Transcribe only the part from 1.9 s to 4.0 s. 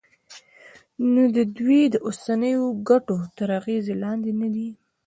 د اوسنیو ګټو تر اغېز